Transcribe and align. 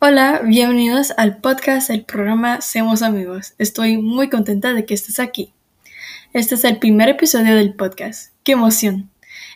Hola, 0.00 0.42
bienvenidos 0.44 1.12
al 1.16 1.38
podcast 1.38 1.88
del 1.88 2.04
programa 2.04 2.60
Seamos 2.60 3.02
Amigos. 3.02 3.54
Estoy 3.58 3.98
muy 3.98 4.30
contenta 4.30 4.72
de 4.72 4.86
que 4.86 4.94
estés 4.94 5.18
aquí. 5.18 5.52
Este 6.32 6.54
es 6.54 6.62
el 6.62 6.78
primer 6.78 7.08
episodio 7.08 7.56
del 7.56 7.74
podcast. 7.74 8.32
¡Qué 8.44 8.52
emoción! 8.52 9.10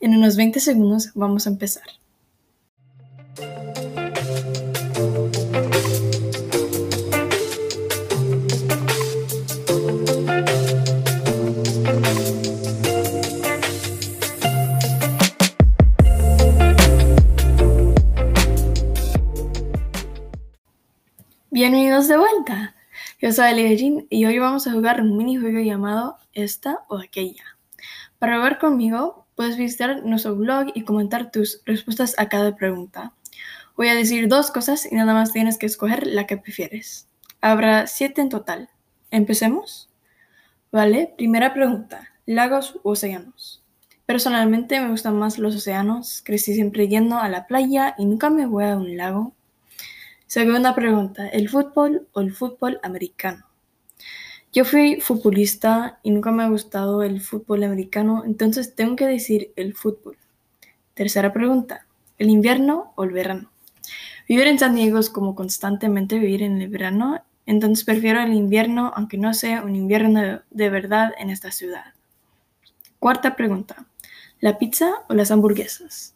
En 0.00 0.14
unos 0.14 0.36
20 0.36 0.60
segundos 0.60 1.10
vamos 1.16 1.48
a 1.48 1.50
empezar. 1.50 1.82
Bienvenidos 21.60 22.06
de 22.06 22.16
vuelta. 22.16 22.76
Yo 23.20 23.32
soy 23.32 23.50
Elia 23.50 24.04
y 24.10 24.24
hoy 24.26 24.38
vamos 24.38 24.68
a 24.68 24.70
jugar 24.70 25.00
un 25.00 25.16
minijuego 25.16 25.58
llamado 25.58 26.16
Esta 26.32 26.84
o 26.86 26.98
Aquella. 26.98 27.42
Para 28.20 28.36
jugar 28.36 28.60
conmigo, 28.60 29.26
puedes 29.34 29.56
visitar 29.56 30.04
nuestro 30.04 30.36
blog 30.36 30.68
y 30.74 30.84
comentar 30.84 31.32
tus 31.32 31.60
respuestas 31.66 32.14
a 32.16 32.28
cada 32.28 32.54
pregunta. 32.54 33.12
Voy 33.76 33.88
a 33.88 33.96
decir 33.96 34.28
dos 34.28 34.52
cosas 34.52 34.86
y 34.88 34.94
nada 34.94 35.14
más 35.14 35.32
tienes 35.32 35.58
que 35.58 35.66
escoger 35.66 36.06
la 36.06 36.28
que 36.28 36.36
prefieres. 36.36 37.08
Habrá 37.40 37.88
siete 37.88 38.20
en 38.20 38.28
total. 38.28 38.68
¿Empecemos? 39.10 39.90
Vale, 40.70 41.12
primera 41.18 41.54
pregunta. 41.54 42.08
¿Lagos 42.24 42.78
u 42.84 42.90
océanos? 42.90 43.64
Personalmente 44.06 44.80
me 44.80 44.90
gustan 44.90 45.18
más 45.18 45.40
los 45.40 45.56
océanos. 45.56 46.22
Crecí 46.24 46.54
siempre 46.54 46.86
yendo 46.86 47.18
a 47.18 47.28
la 47.28 47.48
playa 47.48 47.96
y 47.98 48.06
nunca 48.06 48.30
me 48.30 48.46
voy 48.46 48.62
a 48.62 48.76
un 48.76 48.96
lago. 48.96 49.34
Segunda 50.28 50.74
pregunta, 50.74 51.26
¿el 51.26 51.48
fútbol 51.48 52.06
o 52.12 52.20
el 52.20 52.34
fútbol 52.34 52.78
americano? 52.82 53.46
Yo 54.52 54.66
fui 54.66 55.00
futbolista 55.00 56.00
y 56.02 56.10
nunca 56.10 56.30
me 56.30 56.42
ha 56.42 56.50
gustado 56.50 57.02
el 57.02 57.22
fútbol 57.22 57.64
americano, 57.64 58.24
entonces 58.26 58.74
tengo 58.74 58.94
que 58.94 59.06
decir 59.06 59.54
el 59.56 59.72
fútbol. 59.72 60.18
Tercera 60.92 61.32
pregunta, 61.32 61.86
¿el 62.18 62.28
invierno 62.28 62.92
o 62.94 63.04
el 63.04 63.12
verano? 63.12 63.50
Vivir 64.28 64.48
en 64.48 64.58
San 64.58 64.74
Diego 64.74 64.98
es 64.98 65.08
como 65.08 65.34
constantemente 65.34 66.18
vivir 66.18 66.42
en 66.42 66.60
el 66.60 66.68
verano, 66.68 67.22
entonces 67.46 67.86
prefiero 67.86 68.20
el 68.20 68.34
invierno, 68.34 68.92
aunque 68.94 69.16
no 69.16 69.32
sea 69.32 69.62
un 69.62 69.74
invierno 69.76 70.42
de 70.50 70.68
verdad 70.68 71.14
en 71.16 71.30
esta 71.30 71.52
ciudad. 71.52 71.94
Cuarta 72.98 73.34
pregunta, 73.34 73.86
¿la 74.40 74.58
pizza 74.58 74.90
o 75.08 75.14
las 75.14 75.30
hamburguesas? 75.30 76.12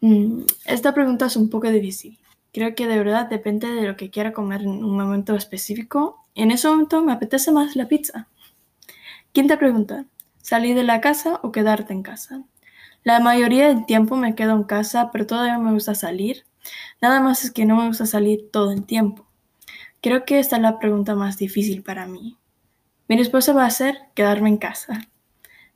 Mm, 0.00 0.44
esta 0.64 0.94
pregunta 0.94 1.26
es 1.26 1.36
un 1.36 1.50
poco 1.50 1.68
difícil. 1.68 2.16
Creo 2.52 2.74
que 2.74 2.86
de 2.86 2.98
verdad 2.98 3.28
depende 3.28 3.68
de 3.68 3.86
lo 3.86 3.96
que 3.96 4.10
quiera 4.10 4.32
comer 4.32 4.62
en 4.62 4.84
un 4.84 4.96
momento 4.96 5.34
específico. 5.34 6.22
En 6.34 6.50
ese 6.50 6.68
momento 6.68 7.02
me 7.02 7.12
apetece 7.12 7.50
más 7.50 7.76
la 7.76 7.88
pizza. 7.88 8.28
Quinta 9.32 9.58
pregunta. 9.58 10.04
¿Salir 10.42 10.74
de 10.74 10.82
la 10.82 11.00
casa 11.00 11.40
o 11.42 11.52
quedarte 11.52 11.92
en 11.92 12.02
casa? 12.02 12.42
La 13.04 13.20
mayoría 13.20 13.68
del 13.68 13.86
tiempo 13.86 14.16
me 14.16 14.34
quedo 14.34 14.52
en 14.52 14.64
casa, 14.64 15.10
pero 15.10 15.26
todavía 15.26 15.58
me 15.58 15.72
gusta 15.72 15.94
salir. 15.94 16.44
Nada 17.00 17.20
más 17.20 17.44
es 17.44 17.50
que 17.50 17.64
no 17.64 17.76
me 17.76 17.86
gusta 17.86 18.06
salir 18.06 18.50
todo 18.52 18.70
el 18.70 18.84
tiempo. 18.84 19.26
Creo 20.02 20.24
que 20.24 20.38
esta 20.38 20.56
es 20.56 20.62
la 20.62 20.78
pregunta 20.78 21.14
más 21.14 21.38
difícil 21.38 21.82
para 21.82 22.06
mí. 22.06 22.36
Mi 23.08 23.16
respuesta 23.16 23.52
va 23.52 23.64
a 23.64 23.70
ser 23.70 23.98
quedarme 24.14 24.50
en 24.50 24.58
casa. 24.58 25.08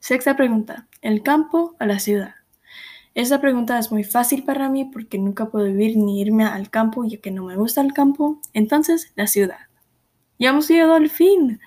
Sexta 0.00 0.36
pregunta. 0.36 0.88
¿El 1.02 1.22
campo 1.22 1.76
o 1.78 1.84
la 1.84 1.98
ciudad? 1.98 2.34
Esa 3.14 3.40
pregunta 3.40 3.78
es 3.78 3.92
muy 3.92 4.02
fácil 4.02 4.42
para 4.42 4.68
mí 4.68 4.86
porque 4.86 5.18
nunca 5.18 5.46
puedo 5.46 5.66
vivir 5.66 5.96
ni 5.96 6.20
irme 6.20 6.44
al 6.44 6.68
campo 6.68 7.04
ya 7.04 7.18
que 7.18 7.30
no 7.30 7.44
me 7.44 7.56
gusta 7.56 7.80
el 7.80 7.92
campo. 7.92 8.40
Entonces, 8.52 9.12
la 9.14 9.28
ciudad. 9.28 9.68
Ya 10.38 10.50
hemos 10.50 10.68
llegado 10.68 10.94
al 10.94 11.08
fin. 11.08 11.60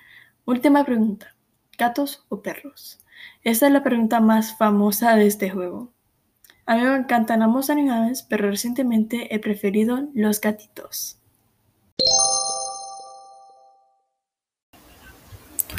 Última 0.46 0.84
pregunta. 0.84 1.36
¿Gatos 1.78 2.26
o 2.28 2.42
perros? 2.42 3.00
Esta 3.44 3.68
es 3.68 3.72
la 3.72 3.84
pregunta 3.84 4.20
más 4.20 4.58
famosa 4.58 5.16
de 5.16 5.28
este 5.28 5.50
juego. 5.50 5.94
A 6.66 6.76
mí 6.76 6.82
me 6.84 6.98
encantan 6.98 7.42
ambos 7.42 7.70
animales, 7.70 8.24
pero 8.24 8.50
recientemente 8.50 9.34
he 9.34 9.40
preferido 9.40 10.10
los 10.14 10.42
gatitos. 10.42 11.22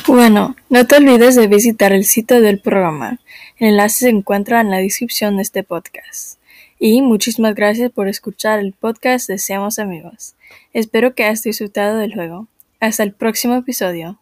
Bueno, 0.08 0.56
no 0.70 0.86
te 0.86 0.96
olvides 0.96 1.34
de 1.34 1.48
visitar 1.48 1.92
el 1.92 2.06
sitio 2.06 2.41
del 2.41 2.60
programa. 2.60 3.20
El 3.58 3.69
enlace 3.69 4.06
se 4.06 4.08
encuentra 4.08 4.62
en 4.62 4.70
la 4.70 4.78
descripción 4.78 5.36
de 5.36 5.42
este 5.42 5.64
podcast. 5.64 6.41
Y 6.78 7.02
muchísimas 7.02 7.54
gracias 7.54 7.92
por 7.92 8.08
escuchar 8.08 8.58
el 8.58 8.72
podcast 8.72 9.28
de 9.28 9.36
Seamos 9.36 9.78
Amigos. 9.78 10.34
Espero 10.72 11.14
que 11.14 11.24
hayas 11.24 11.42
disfrutado 11.42 11.98
del 11.98 12.14
juego. 12.14 12.48
Hasta 12.80 13.02
el 13.02 13.12
próximo 13.12 13.54
episodio. 13.56 14.19